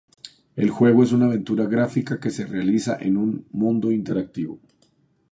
El 0.55 0.71
juego 0.71 1.03
es 1.03 1.11
una 1.11 1.25
aventura 1.27 1.67
gráfica 1.67 2.19
que 2.19 2.31
se 2.31 2.47
realiza 2.47 2.97
en 2.99 3.17
un 3.17 3.45
mundo 3.51 3.91
interactivo. 3.91 4.59